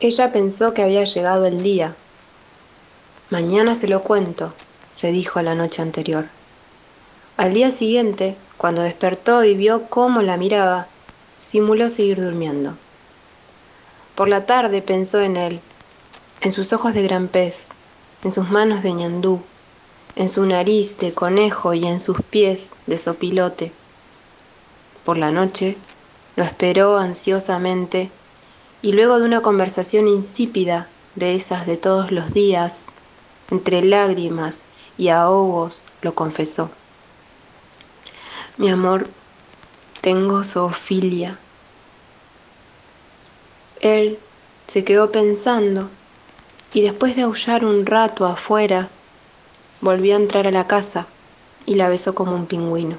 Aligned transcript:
Ella 0.00 0.32
pensó 0.32 0.74
que 0.74 0.82
había 0.82 1.02
llegado 1.02 1.46
el 1.46 1.62
día. 1.62 1.96
Mañana 3.30 3.74
se 3.74 3.88
lo 3.88 4.02
cuento, 4.02 4.52
se 4.92 5.10
dijo 5.10 5.42
la 5.42 5.56
noche 5.56 5.82
anterior. 5.82 6.26
Al 7.36 7.52
día 7.52 7.72
siguiente, 7.72 8.36
cuando 8.56 8.82
despertó 8.82 9.42
y 9.42 9.56
vio 9.56 9.88
cómo 9.90 10.22
la 10.22 10.36
miraba, 10.36 10.86
simuló 11.36 11.90
seguir 11.90 12.22
durmiendo. 12.22 12.74
Por 14.14 14.28
la 14.28 14.46
tarde 14.46 14.82
pensó 14.82 15.20
en 15.20 15.36
él, 15.36 15.60
en 16.42 16.52
sus 16.52 16.72
ojos 16.72 16.94
de 16.94 17.02
gran 17.02 17.26
pez, 17.26 17.66
en 18.22 18.30
sus 18.30 18.50
manos 18.50 18.84
de 18.84 18.92
ñandú, 18.92 19.42
en 20.14 20.28
su 20.28 20.46
nariz 20.46 20.98
de 20.98 21.12
conejo 21.12 21.74
y 21.74 21.84
en 21.84 22.00
sus 22.00 22.22
pies 22.22 22.70
de 22.86 22.98
sopilote. 22.98 23.72
Por 25.04 25.18
la 25.18 25.32
noche 25.32 25.76
lo 26.36 26.44
esperó 26.44 26.98
ansiosamente 26.98 28.10
y 28.82 28.92
luego 28.92 29.18
de 29.18 29.24
una 29.24 29.40
conversación 29.40 30.08
insípida 30.08 30.88
de 31.14 31.34
esas 31.34 31.66
de 31.66 31.76
todos 31.76 32.12
los 32.12 32.32
días, 32.32 32.86
entre 33.50 33.82
lágrimas 33.82 34.62
y 34.96 35.08
ahogos, 35.08 35.82
lo 36.02 36.14
confesó. 36.14 36.70
Mi 38.56 38.70
amor, 38.70 39.08
tengo 40.00 40.44
zoofilia. 40.44 41.38
Él 43.80 44.18
se 44.66 44.84
quedó 44.84 45.10
pensando 45.10 45.90
y 46.72 46.82
después 46.82 47.16
de 47.16 47.22
aullar 47.22 47.64
un 47.64 47.86
rato 47.86 48.26
afuera, 48.26 48.88
volvió 49.80 50.14
a 50.14 50.20
entrar 50.20 50.46
a 50.46 50.50
la 50.50 50.66
casa 50.66 51.06
y 51.66 51.74
la 51.74 51.88
besó 51.88 52.14
como 52.14 52.34
un 52.34 52.46
pingüino. 52.46 52.96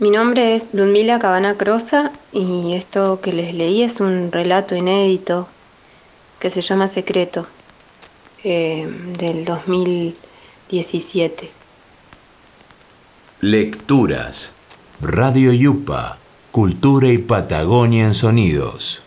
Mi 0.00 0.08
nombre 0.08 0.54
es 0.54 0.72
Ludmila 0.72 1.18
Cabana 1.18 1.58
Crosa 1.58 2.12
y 2.32 2.72
esto 2.72 3.20
que 3.20 3.34
les 3.34 3.52
leí 3.52 3.82
es 3.82 4.00
un 4.00 4.32
relato 4.32 4.74
inédito 4.74 5.46
que 6.38 6.48
se 6.48 6.62
llama 6.62 6.88
Secreto 6.88 7.46
eh, 8.42 8.88
del 9.18 9.44
2017. 9.44 11.50
Lecturas. 13.42 14.54
Radio 15.02 15.52
Yupa. 15.52 16.16
Cultura 16.50 17.08
y 17.08 17.18
Patagonia 17.18 18.06
en 18.06 18.14
Sonidos. 18.14 19.02